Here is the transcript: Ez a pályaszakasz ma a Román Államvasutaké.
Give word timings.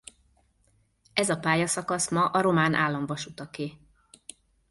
Ez 1.13 1.29
a 1.29 1.39
pályaszakasz 1.39 2.09
ma 2.09 2.25
a 2.27 2.41
Román 2.41 2.73
Államvasutaké. 2.73 3.77